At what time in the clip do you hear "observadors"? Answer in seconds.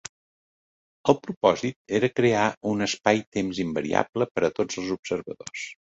5.01-5.73